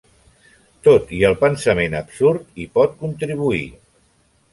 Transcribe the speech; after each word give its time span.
Tot 0.87 1.11
i 1.17 1.19
el 1.29 1.35
pensament 1.43 1.95
absurd 1.99 2.57
hi 2.63 2.65
pot 2.79 2.97
contribuir. 3.03 3.61